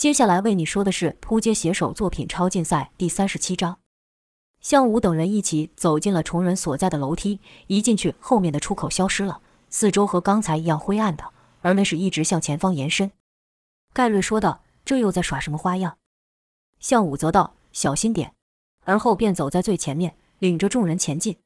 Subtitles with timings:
[0.00, 3.80] 接下来为你说的是扑街写手作品超竞赛第三十七章。
[4.62, 11.24] 向武等人一起走进了虫人所在的楼梯，一进去，后面的出口消失了，四周和刚才一样灰暗的，
[11.60, 13.12] 而那是一直向前方延伸。
[13.92, 15.98] 盖瑞说道：“这又在耍什么花样？”
[16.80, 18.32] 向武则道：“小心点。”
[18.86, 21.36] 而后便走在最前面，领着众人前进。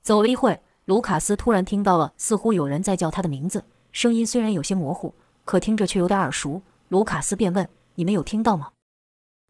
[0.00, 5.12] 走了一会，卢卡斯突然听到了，似乎有人在叫他的名字，声音虽然有些模糊，
[5.44, 6.62] 可听着却有点耳熟。
[6.92, 8.74] 卢卡斯便问：“你们有听到吗？”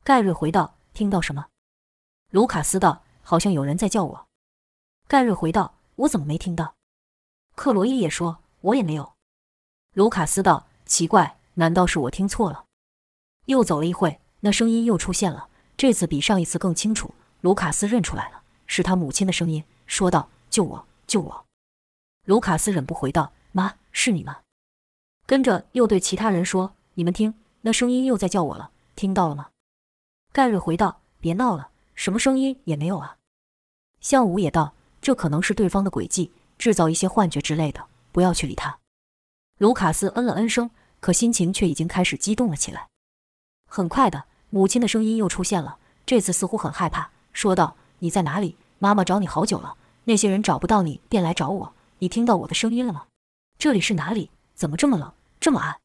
[0.04, 1.48] 盖瑞回道：“听到什么？”
[2.30, 4.29] 卢卡斯道：“好像有人在叫我。”
[5.11, 5.75] 盖瑞回道
[6.07, 6.76] ：“我怎么没听到？”
[7.57, 9.14] 克罗伊也说：“我也没有。”
[9.94, 12.67] 卢卡斯道：“奇怪，难道是我听错了？”
[13.46, 17.12] 又走了一会，那声音又出现了，这次比上一次更清楚。
[17.40, 21.45] 卢卡斯认出来了，是他母亲的声音，说道：“救我，救我！”
[22.25, 24.43] 卢卡斯忍不回道：“妈，是你吗？”
[25.26, 26.76] 跟着又对其他人说。
[26.95, 29.49] 你们听，那声音又在叫我了，听到了吗？
[30.31, 33.17] 盖瑞回道：“别闹了，什么声音也没有啊。”
[34.01, 38.79] 向武也道：“这可能是对方的诡计，制造一些幻觉之类的，不要去理他。”
[39.59, 42.89] 卢卡斯嗯了嗯声，可心情却已经开始激动了起来。
[43.67, 48.56] 很快的，母亲的声音又出现了，这次似乎很害怕，说道：“你在哪里？
[48.79, 51.75] 妈妈找你好久了，那些人找不到你，便来找我。
[52.01, 53.06] 你听到我的声音了吗？
[53.56, 54.31] 这里是哪里？
[54.55, 55.79] 怎么这么冷，这么暗？”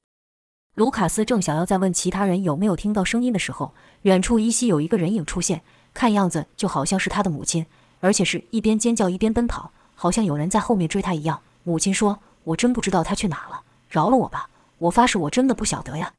[0.77, 7.65] 卢卡斯正想要再问其他人有没有听到声音的时候，远处依稀有一个人影出现，看样子就好像是他的母亲，
[7.99, 11.41] 而且是一边尖叫一边奔跑，好像有人在后面追他一样。
[11.63, 14.51] 母亲说：“我真不知道他去哪了，饶了我吧！
[14.77, 16.13] 我发誓，我真的不晓得呀。”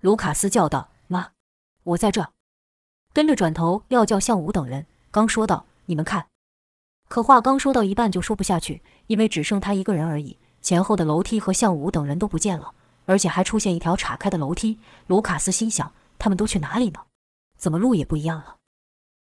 [0.00, 1.32] 卢卡斯叫道：“妈，
[1.82, 2.26] 我在这。”
[3.12, 6.24] 跟着转头要叫向武等人，刚说道：“你们看。”
[7.10, 12.72] 可话刚说到一半就说不下去，因为只剩他一个人而已，前后的楼梯和向武等人都不见了。
[13.06, 17.00] 而且还出现一条岔开的楼梯，卢卡斯心想：他们都去哪里呢？
[17.58, 18.56] 怎么路也不一样了？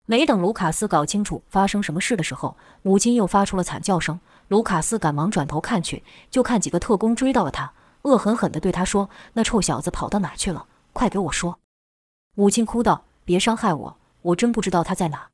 [0.06, 4.20] 没等卢卡斯搞清楚发生什么事的时候，母亲又发出了惨叫声。
[4.48, 7.72] 卢卡斯赶忙转头看去，就看几个特工追到了他，
[8.02, 10.66] 恶狠狠地对他说：“那臭小子跑到哪去了？
[10.92, 11.58] 快给我说！”
[12.34, 15.30] 母亲哭道：“别伤害我，我真不知道他在哪。”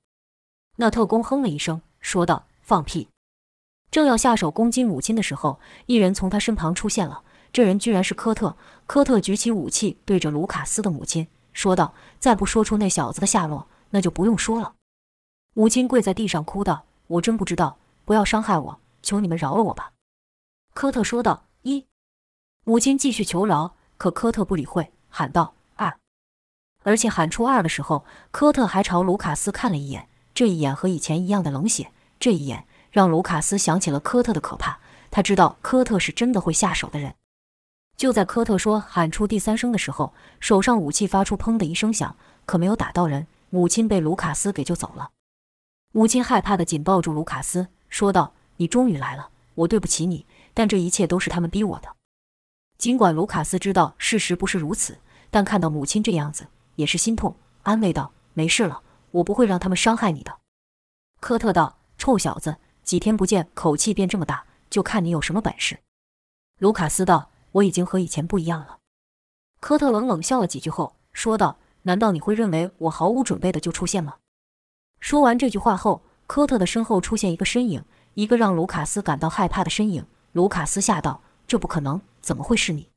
[0.76, 3.08] 那特工哼了一声，说道：“放屁！”
[3.90, 7.22] 正要下手攻击母亲的时候，一人从他身旁出现了。
[7.58, 8.56] 这人居然是科特。
[8.86, 14.74] 科特举起武器，对着卢卡斯的母亲说道：“再不说出那小子的下落，那就不用说了。”
[15.54, 16.84] 母亲跪在地上哭道
[17.18, 19.90] ：“我真不知道，不要伤害我，求你们饶了我吧。”
[20.72, 21.84] 科特说道：“一。”
[22.64, 25.98] 母亲继续求饶，可科特不理会，喊道：“二。”
[26.84, 31.90] 而且喊出“二”的时候，科特还朝卢卡斯看了一眼，这一眼和以前一样的冷血。
[32.20, 34.78] 这一眼让卢卡斯想起了科特的可怕，
[35.10, 37.16] 他知道科特是真的会下手的人。
[37.98, 42.14] 就在科特说喊出第三声的时候，手上武器发出“砰”的一声响，
[42.46, 43.26] 可没有打到人。
[43.50, 45.10] 母亲被卢卡斯给救走了。
[45.92, 51.88] 母亲害怕的紧抱住卢卡斯，说道：“你终于来了，我对不起你，但这一切都是他们逼我的。”
[52.78, 54.98] 尽管卢卡斯知道事实不是如此，
[55.28, 57.34] 但看到母亲这样子，也是心痛，
[57.64, 60.38] 安慰道：“没事了，我不会让他们伤害你的。”
[61.18, 65.80] 科特道：“臭小子，几天不见，口气变这么大，就看你有什么本事。”
[66.60, 67.30] 卢卡斯道。
[67.58, 68.78] 我已经和以前不一样了。
[69.60, 74.16] 科特冷冷笑了几句后说道：“难道你会认为我毫无准备的就出现吗？”
[75.00, 80.04] 说完这句话后，科特的身后出现一个身影，一个让卢卡斯感到害怕的身影。
[80.32, 82.88] 卢卡斯吓道：“这不可能，怎么会是你？”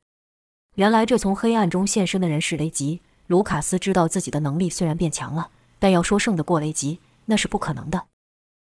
[0.76, 3.02] 原来这从黑暗中现身的人是雷吉。
[3.26, 8.06] 卢卡斯知道自己的能力虽然变强了，但要说胜得过雷吉，那是不可能的。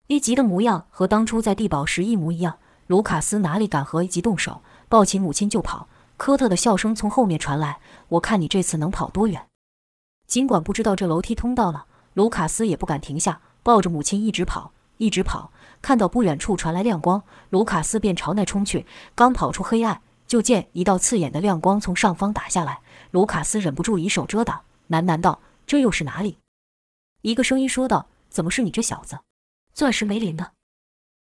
[0.07, 4.61] 雷吉的模样和当初在地堡时一模一样，卢卡斯哪里敢和雷吉动手？
[4.93, 5.87] 抱起母亲就跑，
[6.17, 7.79] 科特的笑声从后面传来。
[8.09, 9.47] 我看你这次能跑多远？
[10.27, 15.51] 尽管不知道这楼梯通道了，卢卡斯也不敢停下，抱着母亲一直跑，一直跑。
[15.81, 18.85] 看到不远处传来亮光，卢卡斯便朝那冲去。
[19.15, 22.81] 刚跑出黑暗，就见一道刺眼的亮光从上方打下来。
[23.09, 24.61] 卢卡斯忍不住以手遮挡，
[24.91, 26.37] 喃喃道：“这又是哪里？”
[27.23, 29.21] 一个声音说道：“怎么是你这小子？
[29.73, 30.51] 钻石梅林呢。”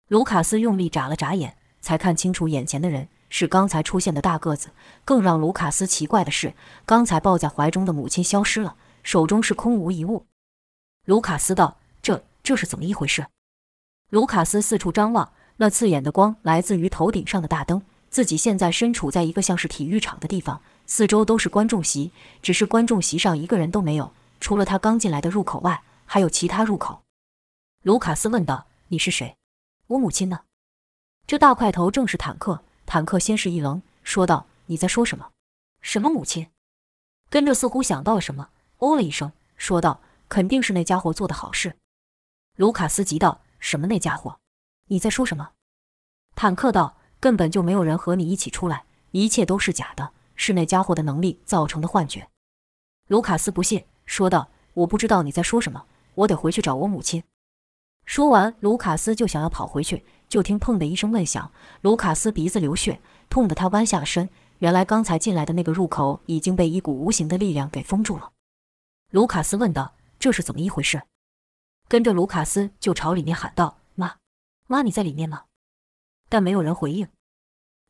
[0.08, 3.08] 卢卡斯用力眨了眨眼，才看清楚眼前的人。
[3.30, 4.70] 是刚才出现的大个子。
[5.04, 6.54] 更让卢卡斯奇怪的是，
[6.86, 10.24] 刚才抱在怀中的母亲消失了，手中是空无一物。
[11.04, 13.26] 卢卡斯道：“这这是怎么一回事？”
[14.08, 17.82] 卢卡斯四处张望，那刺眼的光来自于头顶上的大灯。
[18.08, 22.10] 自己现在身处在一个像是体育场的地方，四周都是观众席，
[22.40, 27.02] 只是观众席上一个人都没有，除了他刚进来的入口外，还有其他入口。
[27.82, 29.36] 卢卡斯问道：“你是谁？
[29.88, 30.40] 我母亲呢？”
[31.28, 32.64] 这大块头正是坦克。
[32.86, 35.30] 坦克先是一愣，说道：“你在说什么？
[35.82, 36.46] 什么母亲？”
[37.28, 38.48] 跟着似乎想到了什么，
[38.78, 41.76] 哦了一声，说道：“肯定是那家伙做的好事。”
[42.56, 44.38] 卢卡斯急道：“什么那家伙？
[44.86, 45.50] 你在说什么？”
[46.34, 52.30] 坦克道：“根本就没有人和你一起出来，一切都是假的，是那家伙的能力造成的幻觉。”
[53.08, 55.84] 卢卡斯不信，说道：“我不知道你在说什么，
[56.14, 57.22] 我得回去找我母亲。”
[58.08, 61.52] 说完，卢卡斯就想要跑回去，就听“砰”的一声闷响，
[61.82, 64.30] 卢卡斯鼻子流血，痛得他弯下了身。
[64.60, 68.32] 原来刚才进来的那个入口已经被一股无形的力量给封住了。
[69.10, 71.02] 卢卡斯问道：“这是怎么一回事？”
[71.86, 74.14] 跟着卢卡斯就朝里面喊道：“妈，
[74.66, 75.42] 妈，你在里面吗？”
[76.30, 77.06] 但没有人回应。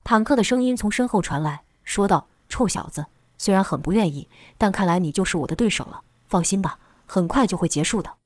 [0.03, 3.07] 坦克的声音从身后传来，说道：“臭小子，
[3.39, 4.29] 虽然很不愿意，
[4.59, 6.03] 但看来你就是我的对手了。
[6.27, 8.17] 放心吧，很快就会结束的。”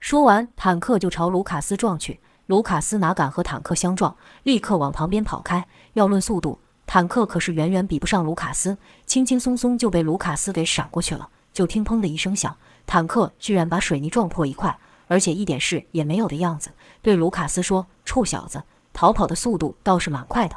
[0.00, 2.20] 说完，坦克就朝卢卡斯撞去。
[2.46, 5.68] 卢卡斯哪敢和坦克相撞，立刻往旁边跑开。
[5.92, 11.28] 要论速度，坦克可是远远比不上卢卡斯，轻轻松松就被卢卡斯给闪过去了。
[11.52, 12.56] 就听“砰”的一声响，
[12.86, 14.76] 坦克居然把水泥撞破一块。
[15.06, 16.70] 而且一点事也没有的样子，
[17.02, 18.62] 对卢卡斯说：“臭小子，
[18.92, 20.56] 逃跑的速度倒是蛮快的。”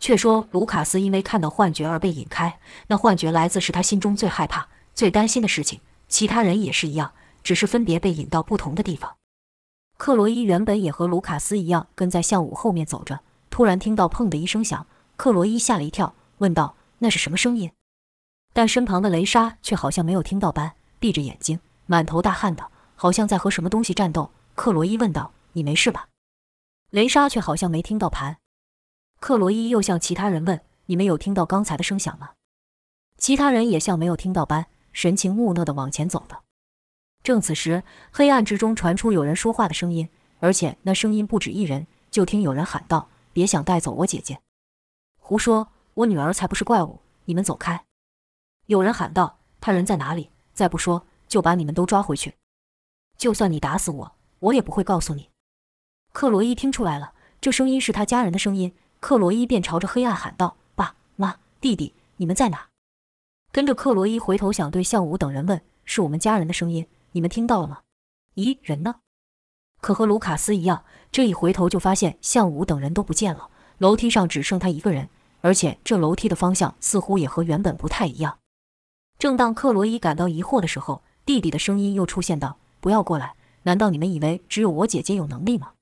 [0.00, 2.58] 却说卢卡斯因为看到幻觉而被引开，
[2.88, 5.80] 那幻觉来自是他心中最害怕、最担心的事情。
[6.08, 9.16] 其他人也是一样，只是分别被引到不同的地方。
[9.98, 14.86] 克罗伊原本也和卢卡斯一样跟在向武后面走着，突然听到“砰”的一声响，
[15.16, 17.70] 克罗伊吓了一跳，问道：“那是什么声音？”
[18.52, 22.70] 但身旁的雷莎却好像没有听到般，闭着眼睛，满头大汗的。
[22.94, 24.30] 好像在和什么东西战斗。
[24.54, 26.08] 克罗伊问道：“你没事吧？”
[26.90, 28.36] 雷莎却好像没听到盘。
[29.18, 32.30] 克罗伊又向其他人问：“你们有听到刚才的声响吗？”
[33.18, 36.42] 其他人也像没有听到般，神情木讷地往前走的。
[37.22, 40.08] 正此时，黑暗之中传出有人说话的声音，
[40.40, 41.86] 而且那声音不止一人。
[42.10, 44.38] 就听有人喊道：“别想带走我姐姐！”
[45.18, 45.68] 胡说！
[45.94, 47.00] 我女儿才不是怪物！
[47.24, 47.84] 你们走开！
[48.66, 50.30] 有人喊道：“他人在哪里？
[50.52, 52.34] 再不说，就把你们都抓回去！”
[53.16, 55.30] 就算你打死我，我也不会告诉你。
[56.12, 58.74] 克罗伊听出来了，这声音是他家人的声音。
[59.00, 62.68] 克罗伊便朝着黑暗喊道：“爸妈，弟弟，你们在哪？”
[63.50, 67.80] 跟着克罗伊回头想对向武等人问：“是我们家人的声音，你们听到了吗？”
[68.36, 68.96] 咦，人呢？
[69.80, 75.08] 可和卢卡斯一样，这一回头就发现向武等人都不见了，楼梯上只剩他一个人，
[75.40, 78.38] 而且这楼梯的方向似乎也和原本不太一样。
[79.18, 82.58] 正当克罗伊感到疑惑的时候，弟弟的声音又出现道。
[82.80, 83.34] 不要过来！
[83.64, 85.74] 难道你们以为只有我姐姐有能力吗？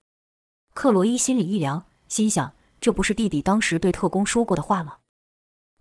[0.74, 4.98] 克罗伊心里一凉，心想：这不是弟弟当时对特工说过的话吗？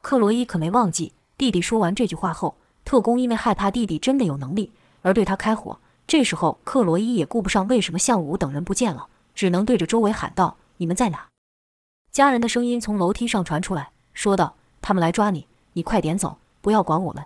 [0.01, 2.55] 克罗伊可没忘记，弟弟说完这句话后，
[2.85, 5.79] 特工因为害怕弟弟真的有能力而对他开火。
[6.07, 11.27] 这时候，克罗伊也顾不上为什么向武等人不见了，只能对着周围喊道：“你们在哪？”
[12.11, 17.23] 家人的声音从楼梯上传出来，说道：“他们来抓你，你快点走，不要管我们。”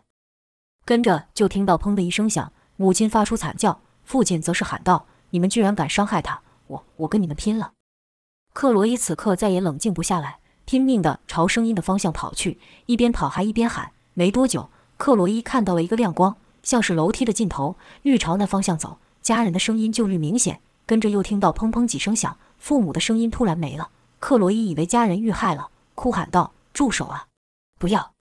[0.83, 2.51] 跟着就听到“砰”的一声响。
[2.75, 6.41] 母亲发出惨叫，父亲则是喊道：“你们居然敢伤害他！
[6.67, 7.71] 我我跟你们拼了！”
[8.51, 13.91] 克罗伊此刻再也冷静不下来，拼命地朝声音的方向跑去，一边跑还一边喊。
[14.13, 18.98] 没多久，克罗伊看到了一个亮光，像是楼梯的尽头，欲朝那方向走。
[19.21, 23.92] 家人的声音就愈明显，跟着又听到砰砰几声响，父母的声音突然没了。
[24.19, 27.27] 克罗伊以为家人遇害了，哭喊道：“住手啊！
[27.80, 28.13] 不要！”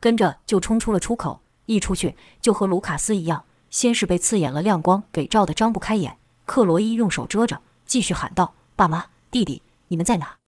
[0.00, 3.44] 跟着就冲出了出口，一出去就和卢卡斯一样。
[3.70, 10.38] 先是被刺眼了亮光给照得张不开眼，克罗伊用手遮着，继续喊道：“爸妈，弟弟，你们在哪？”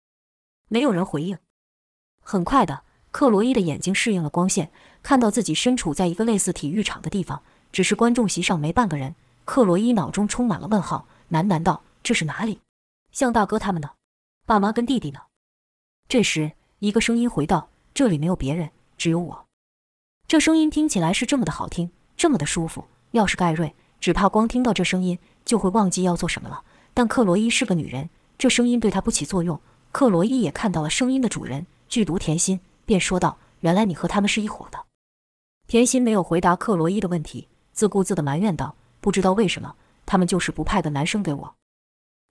[0.69, 1.39] 没有人回应。
[2.21, 2.83] 很快的，
[3.13, 4.71] 克罗伊的眼睛适应了光线，
[5.03, 9.15] 看到自己身处在一个类似体育场的地方，只是观众席上没半个人。
[9.45, 12.61] 克罗伊脑中充满了问号，喃喃道：“这是哪里？
[13.13, 13.91] 向大哥他们呢？
[14.47, 15.21] 爸妈跟弟弟呢？”
[16.09, 19.45] 这时，一个声音回道：“这里没有别人，只有我。”
[20.27, 22.87] 这声音听起来是这么的好听，这么的舒服。
[23.11, 26.63] 要是盖瑞，只怕光听到这声音就会忘记要做什么了。
[26.95, 29.61] 但克罗伊是个女人，这声音对她不起作用。
[29.91, 32.61] 克罗伊也看到了声音的主人，剧毒甜心，
[32.93, 34.85] 便说道：“原来你和他们是一伙的。”
[35.67, 41.57] 甜心没有回答克罗伊的问题，自顾自地埋怨道：“不知道为什么，他们就是不派个男生给我。”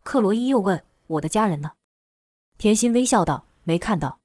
[0.06, 1.72] 克罗伊又问：“我的家人呢？”
[2.60, 4.20] 甜心微笑道：“没看到。”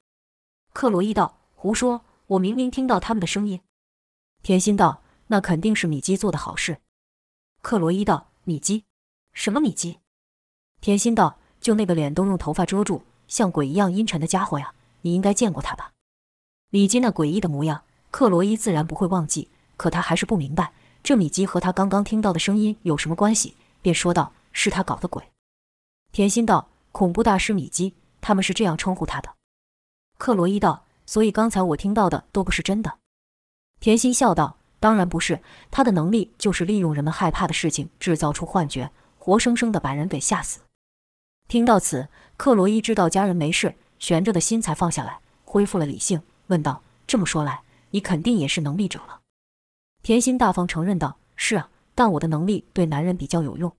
[0.74, 2.02] 克罗伊道：“胡说！
[2.26, 3.62] 我明明听到他们的声音。”
[4.44, 5.02] 甜心道。
[5.28, 6.78] 那肯定是米基做的好事。
[7.60, 8.84] 克罗伊道：“米基？
[9.32, 9.98] 什么米基？”
[10.80, 15.94] 甜心道：“就那个脸都用头发遮住，像鬼一样阴沉的家伙呀，你应该见过他吧？”
[16.76, 19.48] 米基那诡异的模样，克罗伊自然不会忘记。
[19.78, 25.24] 可他还是不明白，这米基和他刚刚听到的声音有什么关系，便说道：“是他搞的鬼。”
[26.12, 29.30] 甜心道：“恐怖大师米基，他们是这样称呼他的。”
[30.18, 32.98] 克罗伊道：“所以刚才我听到的都不是真的。”
[33.80, 35.40] 甜心笑道：“当然不是，
[35.70, 40.60] 他的能力就是利用人们害怕的事情，制造出幻觉，活生生的把人给吓死。”
[41.48, 49.20] 听到此，克罗伊知道家人没事，悬着的心才放下来，恢复了理性，问道：“这么说来，你肯定也是能力者了？”
[50.02, 53.74] 甜心大方承认道：“是啊，但我的能力对男人比较有用。”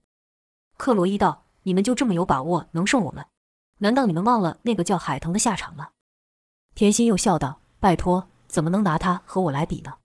[0.78, 3.26] 克罗伊道：“你们就这么有把握能胜我们？
[3.80, 5.92] 难道你们忘了那个叫海腾的下场了？”
[6.76, 9.96] 甜心又笑道：“拜托，怎么能拿他和我来比呢？”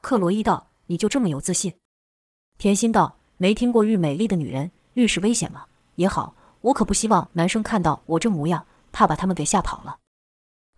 [0.00, 1.74] 克罗伊道：“你就这么有自信？”
[2.58, 5.66] 甜心道：“没听过遇美丽的女人，遇是危险吗？
[5.96, 9.98] 也好。”我可不希望男生看到我这模样，怕把他们给吓跑了。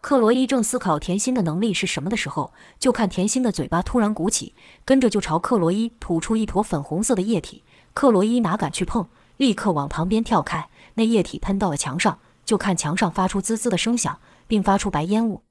[0.00, 4.54] 克罗伊正思考甜心的能力是什么的时候，就看甜心的嘴巴突然鼓起，
[4.84, 7.62] 跟着就朝克罗伊吐出一坨粉红色的液体。
[7.92, 10.70] 克罗伊哪敢去碰，立刻往旁边跳开。
[10.94, 15.42] 那液体喷到了墙上，就看墙上发出滋滋的声响，并发出白烟雾。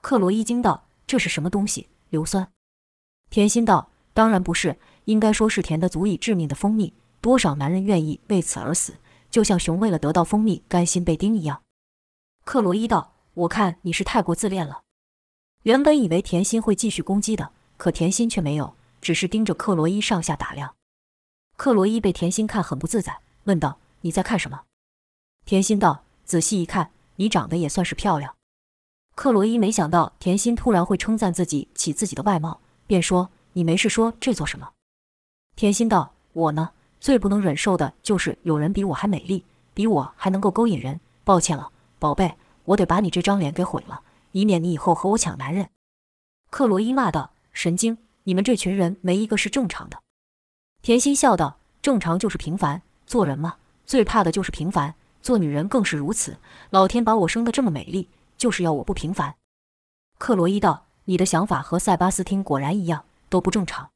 [0.00, 1.88] 克罗伊惊道：“这是什么东西？
[2.10, 2.48] 硫酸？”
[3.30, 6.92] 甜心道：“当然不是，应该说是甜的足以致命的蜂蜜。
[7.20, 8.94] 多少男人愿意为此而死？”
[9.30, 11.60] 就像熊为了得到蜂蜜甘心被叮一样，
[12.44, 14.82] 克罗伊道：“我看你是太过自恋了。”
[15.64, 20.74] 原本以为甜心会继续攻击的，可甜心却没有，只是盯着克罗伊上下打量。
[21.56, 24.62] 克罗伊被甜心看很不自在，问道：“你在看什么？”
[25.44, 28.34] 甜心道：“仔细一看，你长得也算是漂亮。”
[29.16, 34.70] 克罗伊没想到甜心突然会称赞自己起自己的外貌，便说：“你没事说这做什么？”
[35.56, 40.98] 甜心道：“我呢？”最不能忍受的就是有人比我还美丽，比我还能够勾引人。
[41.24, 42.34] 抱歉了，宝贝，
[42.68, 45.70] 我得把你这张脸给毁了，以免你以后和我抢男人。”
[46.50, 47.98] 克罗伊骂道，“神经！
[48.24, 50.02] 你们这群人没一个是正常的。”
[50.82, 52.82] 甜心笑道：“正常就是平凡。
[53.06, 53.56] 做人嘛，
[53.86, 54.94] 最怕的就是平凡。
[55.20, 56.38] 做女人更是如此。
[56.70, 59.34] 老天把我生得这么美丽，就是要我不平凡。”
[60.18, 63.90] 克罗伊道：“你的想法和塞巴斯汀果然一样，都不正常。”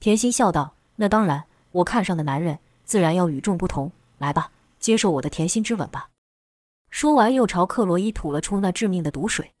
[0.00, 3.92] 甜心笑道：“那当然。”我看上的男人自然要与众不同。
[4.18, 4.50] 来吧，
[4.80, 6.08] 接受我的甜心之吻吧。
[6.96, 9.52] 说完，又朝克罗伊吐了出那致命的毒水。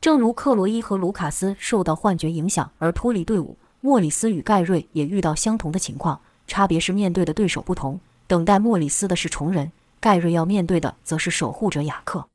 [0.00, 7.98] 正如克罗伊和卢卡斯受到幻觉影响而脱离队伍，莫里斯与盖瑞也遇到相同的情况，差别是面对的对手不同。
[8.28, 12.28] 等待莫里斯的是虫人，盖瑞要面对的则是守护者雅克。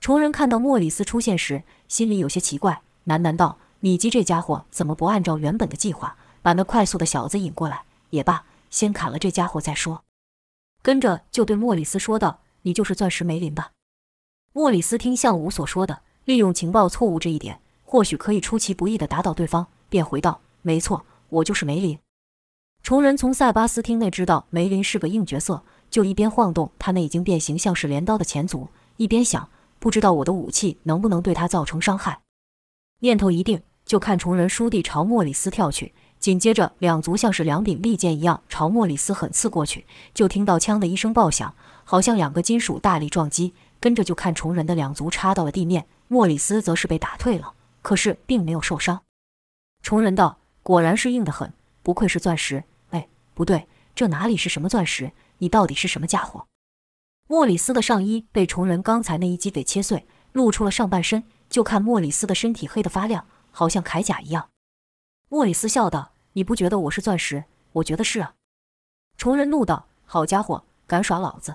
[0.00, 10.02] 虫人看到莫里斯出现时，心里有些奇怪，喃喃道：“米基这家伙怎么不按照原本的计划，把那快速的小子引过来？”也罢，先砍了这家伙再说。
[10.82, 13.70] 跟着就对莫里斯说道：“你就是钻石梅林吧？”
[14.52, 21.98] 莫里斯听向武所说的，利用情报错误这一点，或许可以出其不意地打倒对方，便回道：“没错，我就是梅林。”
[22.84, 28.68] 虫人从塞巴斯汀内知道梅林是个硬角色，就一边晃动他那已经变形像是镰刀的前足，
[28.98, 32.20] 一边想：不知道我的武器能不能对他造成伤害。
[33.00, 35.94] 念头一定，就看虫人倏地朝莫里斯跳去。
[36.18, 41.54] 紧接着，两足像是两柄利剑一样朝莫里斯狠刺过去，就听到“枪”的一声爆响，
[41.84, 43.54] 好像两个金属大力撞击。
[43.78, 49.02] 跟着就看虫人的两足插到了地面，莫里斯则是被打退了，可是并没有受伤。
[49.82, 55.12] 虫人道：“果然是硬得很，不愧是钻石。”哎，不对，这哪里是什么钻石？
[55.38, 56.46] 你到底是什么家伙？
[57.28, 64.48] 莫里斯的上衣被虫人刚才那一击给切碎，露出了上半身，就看莫里斯的身体黑得发亮，好像铠甲一样。
[65.28, 66.12] 莫里斯笑道。
[66.36, 67.44] 你不觉得我是钻石？
[67.74, 68.34] 我觉得是啊。
[69.16, 71.54] 虫人怒道：“好家伙，敢耍老子！”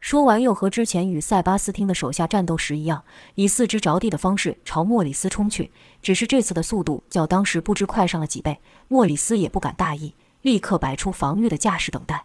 [0.00, 3.02] 说完，又和之前与塞巴斯汀的手下战斗时一样，
[3.34, 5.72] 以四肢着地的方式朝莫里斯冲去。
[6.00, 8.60] 只是这次的速度较当时不知快上了几倍。
[8.86, 12.24] 莫里斯也不敢大意，立刻摆出防御的架势等待。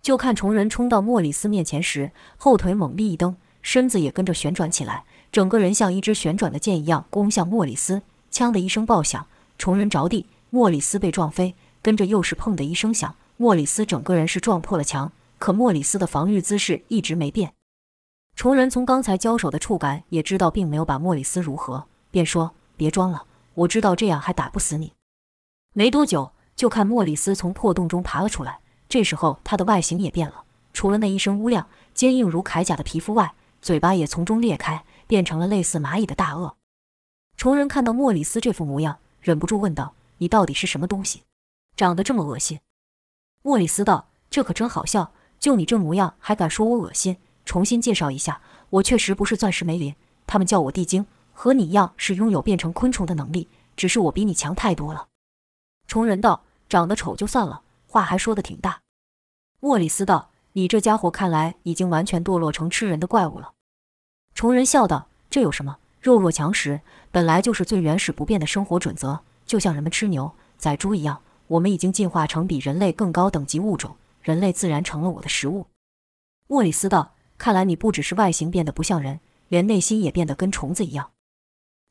[0.00, 8.02] 就看虫人冲到莫里斯面前时，后腿猛力一蹬，身子也跟着旋转起来，整个人像一支旋转的箭一样攻向莫里斯。
[8.30, 9.26] 枪的一声爆响，
[9.58, 10.26] 虫人着地。
[10.50, 15.10] 莫里斯被撞飞，跟着又是砰的一声响，莫里斯整个人是撞破了墙。
[15.42, 17.54] 可莫里斯的防御姿势一直没变。
[18.36, 24.92] 虫人从刚才交手的触感也知道并没有把莫里斯如何，便说：“别装了，我知道这样还打不死你。”
[25.74, 28.60] 没多久，就看莫里斯从破洞中爬了出来。
[28.88, 36.54] 这时候他的外形也变了，除了那一身乌亮、坚硬如铠甲的皮肤外，嘴巴也从中裂开，变成了类似蚂蚁的大鳄。
[37.36, 39.94] 虫人看到莫里斯这副模样，忍不住问道。
[40.18, 41.24] 你到底是什么东西，
[41.74, 42.60] 长得这么恶心？
[43.42, 47.16] 莫里斯道：“这可真好笑，就你这模样还敢说我恶心？
[47.44, 49.92] 重新介绍一下，我确实不是钻石梅林，
[50.24, 55.08] 他们叫我地精，和你一样是拥有变成昆虫的能力，只是我比你强太多了。”
[55.88, 58.82] 虫人道：“长得丑就算了，话还说得挺大。”
[59.58, 63.50] 莫里斯道：“你这家伙看来已经完全堕落成吃人的怪物了。”
[64.36, 65.78] 虫人笑道：“这有什么？
[66.00, 71.20] 弱肉强食本来就是最原始不变的生活准则，就像人们吃牛宰猪一样。
[71.48, 75.66] 我们已经进化成比人类更高等级物种，人类自然成了我的食物。
[76.46, 81.12] 莫里斯道：“看来你不只是外形变得不像人，连内心也变得跟虫子一样。”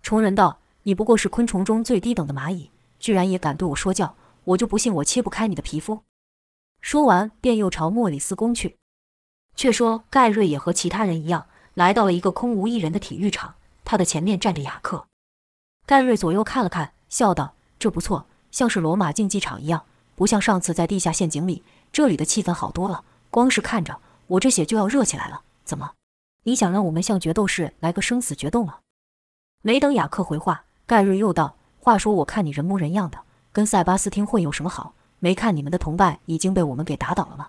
[0.01, 6.03] 虫人道：“你不过是昆虫中最低等的蚂蚁，居然也敢对我说教，我就不信我切不开你的皮肤。”
[6.81, 8.77] 说完，便又朝莫里斯攻去。
[9.55, 15.05] 却说盖瑞也和其他人一样，来到了一个空无一人的体育场，他的前面站着雅克。
[15.85, 19.85] 盖瑞左右看了看，笑道：“这不错。”像是罗马竞技场一样，
[20.21, 23.03] 不像上次在地下陷阱里，这里的气氛好多了。
[23.31, 25.41] 光是看着，我这血就要热起来了。
[25.65, 25.93] 怎么，
[26.43, 28.81] 你想让我们像决斗士来个生死决斗吗？
[29.63, 33.17] 没等雅克回话，盖瑞又道：“话说，我看你人模人样的，
[33.51, 34.93] 跟塞巴斯汀混有什么好？
[35.17, 37.47] 没看你们的同伴已经被我们给打倒了吗？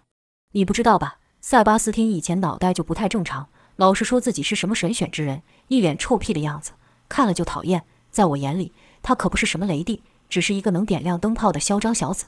[0.53, 1.19] 你不知道吧？
[1.43, 6.73] 塞巴斯汀以前脑袋就不太正常，老是说自己是什么神选之人，一脸臭屁的样子，
[7.11, 7.85] 看了就讨厌。
[8.11, 12.25] 在我眼里，他可不是什么雷帝。”只是一个能点亮灯泡的嚣张小子。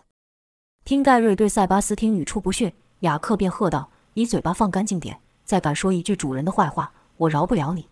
[0.85, 7.89] 听盖瑞对塞巴斯汀语出不逊，雅克便喝道：“你嘴巴放干净点，再敢说一句主人的坏话，我饶不了你。”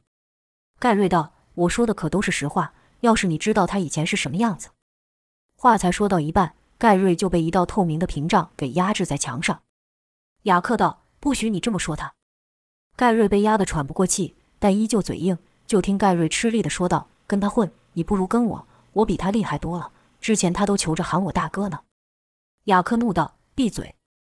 [0.78, 2.74] 盖瑞道：“我说的可都是实话。
[3.00, 4.68] 要是你知道他以前是什么样子……”
[5.56, 9.62] 话才说到一半，盖瑞就被一道透明的屏障给压制在墙上。
[10.42, 12.12] 雅克道：“不许你这么说他。”
[12.94, 15.38] 盖瑞被压得喘不过气，但依旧嘴硬。
[15.66, 21.80] 就听盖瑞吃力地说道：“跟他混，你不如跟我，我比他厉害多了。”之前他都求着喊我大哥呢，
[22.64, 23.94] 雅克怒道：“闭嘴！”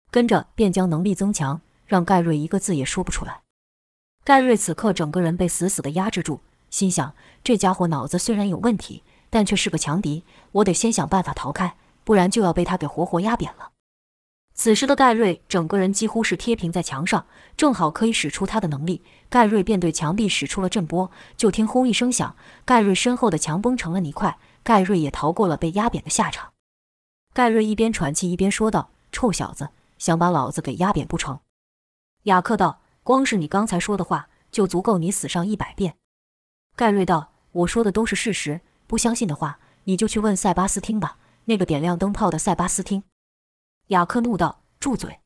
[0.10, 3.42] 跟着便将能力增强，让盖瑞一个字也说不出来。
[4.24, 6.40] 盖瑞此刻整个人被死死地压制住，
[6.70, 7.14] 心想：
[7.44, 13.70] 这家伙脑子虽然有问题，但却是个强敌，我得先想办法逃开，不然就要被他给活活压扁了。
[14.56, 19.04] 此时的盖瑞整个人几乎是贴平在墙上，正好可以使出他的能力。
[19.30, 24.38] 盖瑞便对墙壁使出了震波，就听轰一声响，盖瑞身后的墙崩成了泥块。
[24.64, 26.55] 盖瑞也逃过了被压扁的下场。
[27.36, 31.42] 盖瑞一边喘气一边说道：“臭小子，想把老子给压扁不成？”
[32.24, 35.98] 雅克道：“光是你刚才说的话，就足够你死上一百遍。”
[36.78, 43.04] 盖瑞道：“我说的都是事实，不相信的话，你就去问塞巴斯汀吧，那个点亮灯泡的塞巴斯汀。”
[43.88, 45.20] 雅克怒道：“住嘴！”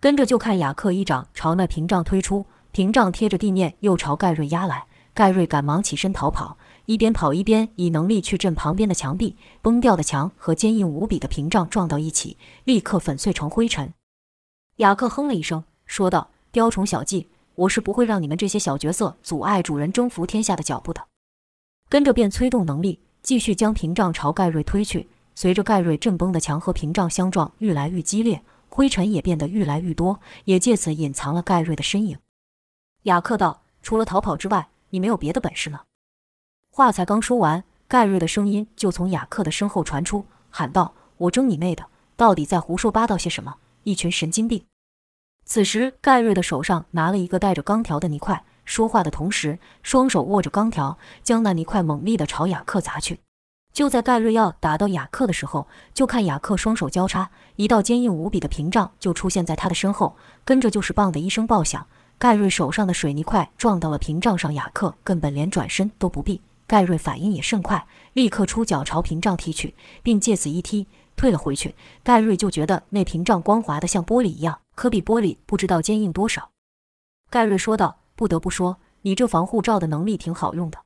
[0.00, 4.86] 跟着就看雅克一掌朝那屏障推出，屏障贴着地面，又朝盖瑞压来。
[5.14, 6.58] 盖瑞赶忙起身逃跑。
[6.86, 13.92] 一边跑一边以能力去震旁边的墙壁，崩掉的墙和坚硬无比的屏障撞到一起，立刻粉碎成灰尘。
[14.76, 21.06] 雅克哼了一声，说道：“雕虫小技，我是不会让你们这些小角色阻碍主人征服天下的脚步的。”
[21.88, 25.08] 跟着便催动能力，继续将屏障朝盖瑞推去。
[25.34, 32.18] 随着盖瑞震崩的墙和屏障相撞愈来愈激烈，灰尘也变得愈来愈多，也借此隐藏了盖瑞的身影。
[33.04, 35.84] 雅克道：“除了逃跑之外，你没有别的本事了。”
[36.74, 41.84] 话才刚说完，盖瑞的声音就从雅克的身后传出，喊道：“我争你妹的，
[42.16, 43.56] 到底在胡说八道些什么？
[43.82, 44.64] 一群神经病！”
[45.44, 53.20] 此时，盖瑞的手上拿了一个带着钢条的泥块，说话的同时，双手握着钢条，将那泥块猛力地朝雅克砸去。
[53.74, 61.86] 就在盖瑞要打到雅克的时候，就看雅克双手交叉，一道坚硬无比的屏障就出现在他的身后，跟着就是“棒”的一声爆响，
[62.18, 66.40] 盖瑞手上的水泥块撞到了屏障上，雅克根本连转身都不必。
[66.66, 71.74] 盖瑞反应也甚快，立刻出脚朝屏障踢去，并借此一踢退了回去。
[72.02, 76.50] 盖瑞就觉得那屏障光滑的像玻璃一样，可比玻璃不知道坚硬多少。
[77.28, 80.78] 盖瑞说道：“不得不说，你这防护罩的能力挺好用的。”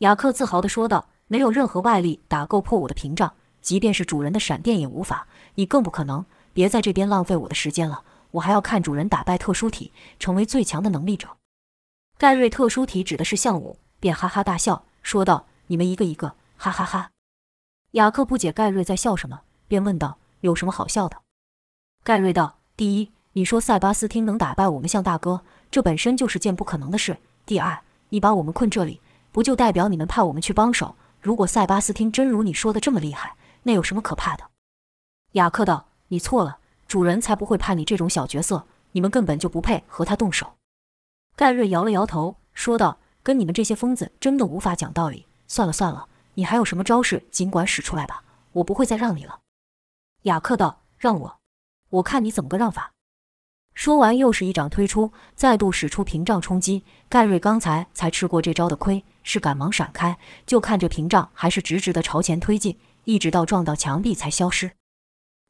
[0.00, 6.24] 雅克自豪地说道：“没有任何外力打够破我的屏障，即便是主人的闪电也无法，你更不可能。
[6.52, 11.28] 别在这边浪费我的时间了，我还要看主人打败特殊体，成为最强的能力者。”
[12.18, 14.84] 盖瑞特殊体指的是项武，便哈哈大笑。
[15.02, 17.12] 说道：“你们一个一个，哈哈哈！”
[17.92, 21.18] 雅克不解盖瑞在笑什么，便问道：“有什么好笑的？”
[22.02, 27.18] 盖瑞道：“第一，你说塞巴斯汀能打败我们向大哥，这本身就是件不可能的事。
[27.44, 30.96] 第二，你把我们困这里，不就代表你们派我们去帮手？
[31.20, 34.50] 如果塞巴斯汀真如你说的这么厉害，那有什么可怕的？”
[35.34, 40.54] 雅克道：“你错了，主人才不会怕你这种小角色，你们根本就不配和他动手。”
[41.36, 42.98] 盖瑞摇了摇头，说道。
[43.26, 45.26] 跟你们这些疯子真的无法讲道理。
[45.48, 49.40] 算了算了，你还有什么招式，尽管使出来吧，我不会再让你了。
[50.22, 51.38] 雅克道：“让我，
[51.90, 52.92] 我看你怎么个让法。”
[53.74, 56.84] 说完，又是一掌推出，再度使出屏障冲击。
[57.08, 64.70] 盖瑞刚才才吃过这招的亏，是赶忙闪开，就看着屏障还是直直的朝前推进，一直到撞到墙壁才消失。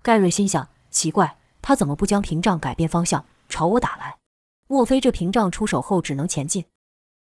[0.02, 4.16] 盖瑞心想：奇怪，他怎么不将屏障改变方向，朝我打来？
[4.66, 6.64] 莫非这屏障出手后只能前进？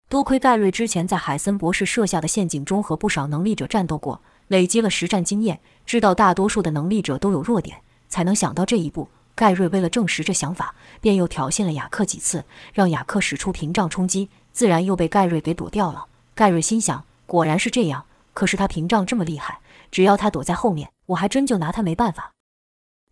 [0.09, 9.09] 多亏盖瑞之前在海森博士设下的陷阱中和不少能力者战斗过，累积了实战经验，知道大多数的能力者都有弱点，才能想到这一步。
[9.35, 16.07] 盖瑞为了证实这想法，便又挑衅了雅克几次，让雅克使出屏障冲击，自然又被盖瑞给躲掉了。
[16.37, 18.05] 盖瑞心想，果然是这样。
[18.33, 19.59] 可是他屏障这么厉害，
[19.91, 22.31] 只要他躲在后面，我还真就拿他没办法。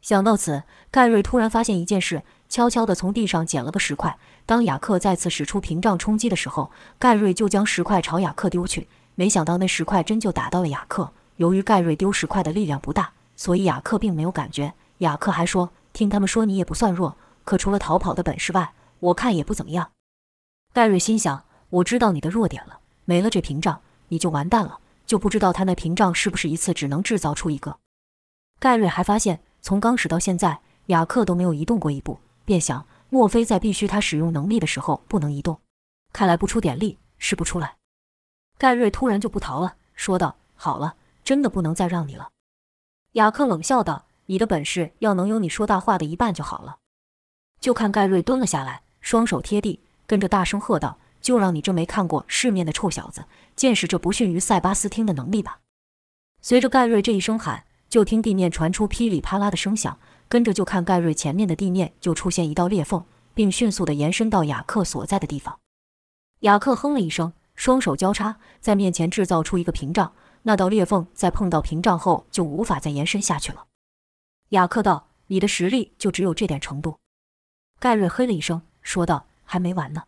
[0.00, 4.16] 想到此，盖瑞突然发现一件事，悄悄地从地上捡了个石块。
[4.46, 8.88] 当雅克再次使出屏障冲击的时候，盖瑞就将石块朝雅克丢去。
[9.14, 11.10] 没想到那石块真就打到了雅克。
[11.36, 14.74] 由于盖瑞丢石块的力量不大，所以雅克并没有感觉。
[14.98, 15.70] 雅克还说。
[15.94, 19.92] 听他们说你也不算弱，可除了逃跑的本事外，我看也不怎么样。
[20.72, 24.80] 盖瑞心想：我知道你的弱点了，没了这屏障，你就完蛋了。
[25.06, 27.76] 就不知道他那屏障是不是一次只能制造出一个。
[28.58, 35.60] 盖瑞还发现，从刚始到现在，雅克都没有移动过一步，便想：莫非在必须他使用能力的时候不能移动？
[36.12, 37.76] 看来不出点力是不出来。
[38.58, 42.30] 盖瑞突然就不逃了，说道：“好了，真的不能再让你了。”
[43.14, 44.06] 雅克冷笑道。
[44.26, 46.78] 你的本事要能有你说大话的一半就好了。
[47.60, 55.60] 就看盖瑞蹲了下来，双手贴地，跟着大声喝道：“就让你这没看过世面的臭小子见识这不逊于塞巴斯汀的能力吧！”
[56.42, 65.58] 随着盖瑞这一声喊，就听地面传出噼里啪啦的声响，跟着就看盖瑞前面的地面就出现一道裂缝，并迅速地延伸到雅克所在的地方。
[66.40, 73.66] 雅克哼了一声，双手交叉在面前制造出一个屏障，那道裂缝在碰到屏障后就无法再延伸下去了。
[74.50, 76.98] 雅克道：“你的实力就只有这点程度。”
[77.80, 80.04] 盖瑞嘿了一声，说道：“还没完呢。”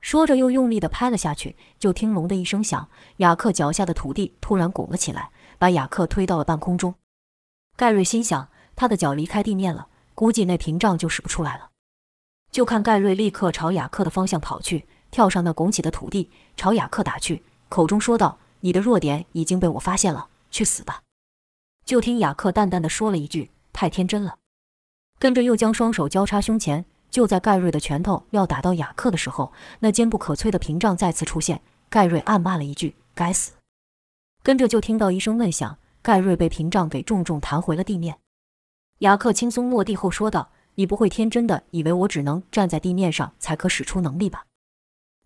[0.00, 6.94] 说着又用力地拍了下去，就听“隆”的一声响，雅克脚下的土地突然拱了起来，把雅克推到了半空中。
[7.76, 11.70] 盖瑞心想：他的脚离开地面了，估计那屏障就使不出来了。
[12.52, 21.02] 就看盖瑞立刻朝雅克的方向跑去，跳上那拱起的土地，朝雅克打去，口中说道：“你的弱点已经被我发现了，去死吧！”
[21.84, 24.36] 就听雅克淡淡的说了一句：“太天真了。”
[25.18, 26.84] 跟着又将双手交叉胸前。
[27.08, 31.62] 就在盖瑞的拳头要打到雅克的时候，那坚不可摧的屏障再次出现。
[31.88, 33.52] 盖瑞暗骂了一句：“该死！”
[34.42, 38.18] 跟着就听到一声闷响，盖瑞被屏障给重重弹回了地面。
[39.00, 44.46] 雅克轻松落地后说道：“你不会天真的以为我只能站在地面上才可使出能力吧？”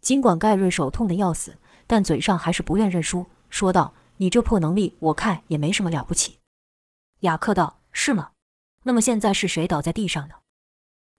[0.02, 6.38] 尽管盖瑞手痛的要死，但嘴上还是不愿认输，说道：“你这破能力，我看也没什么了不起。”
[7.20, 8.30] 雅克道：“是吗？
[8.85, 10.35] 那么现在是谁倒在地上呢？”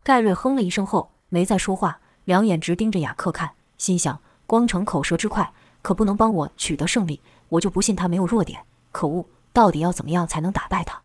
[0.03, 7.21] 盖瑞哼了一声后，没再说话，两眼直盯着雅克看，心想：光逞口舌之快，可不能帮我取得胜利。
[7.49, 8.65] 我就不信他没有弱点。
[8.91, 11.03] 可恶，到底要怎么样才能打败他？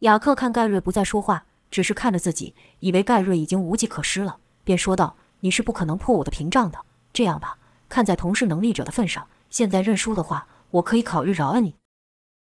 [0.00, 6.78] 雅克看盖瑞不再说话，只是看着自己，以为盖瑞已经无计可施了，便说道：“你是不可能破我的屏障的。
[7.12, 11.74] 这样吧，看在同是能力者的份上，现在认输的话，我可以考虑饶了你。”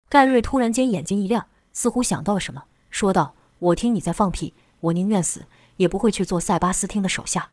[0.08, 1.46] 盖瑞突然间眼睛一亮。
[1.72, 5.44] 似乎想到了什么，说道：“我听你在放屁，我宁愿死，
[5.76, 7.50] 也不会去做塞巴斯汀的手下。”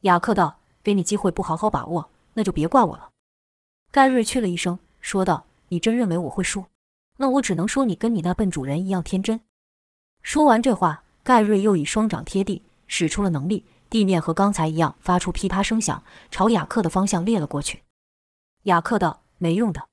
[0.00, 3.10] 雅克道：“给你机会不好好把握，那就别怪我了。”
[3.92, 6.64] 盖瑞去了一声，说道：“你真认为我会输？
[7.16, 9.40] 那我只能说你跟你那笨主人一样天真。”
[10.22, 17.82] 说完这话，盖瑞又以双掌贴地，使出了能力，地面和刚才一样发出噼啪声响，朝雅克的方向裂了过去。
[18.64, 19.88] 雅克道：“没用的。”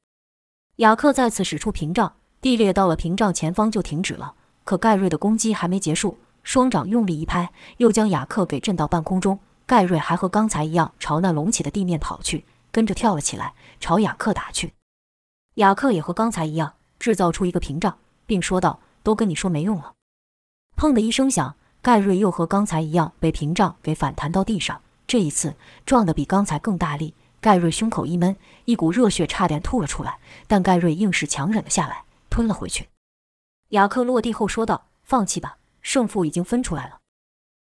[0.78, 2.14] 雅克再次使出屏障。
[2.40, 9.38] 地裂到了屏障前方就停止了，可盖瑞的攻击还没结束，双掌用力一拍，又将雅克给震到半空中。
[9.68, 14.74] 盖瑞还和刚才一样朝那隆起的地面跑去，跟着跳了起来，朝雅克打去。
[15.56, 19.94] 雅克也和刚才一样制造出一个屏障，并说道：“都跟你说没用了。”
[20.78, 27.16] 砰的一声响，盖瑞又和刚才一样被屏障给反弹到地上，这一次撞得比刚才更大力。
[27.40, 28.36] 盖瑞胸口一闷，
[28.66, 32.04] 一股热血差点吐了出来，但盖瑞硬是强忍了下来。
[32.30, 32.88] 吞了回去。
[33.70, 37.00] 雅克落地后说道：“放弃吧，胜负已经分出来了。”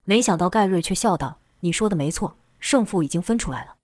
[0.05, 3.74] 没想到盖瑞却笑道：“你说的没错，胜负已经分出来了。”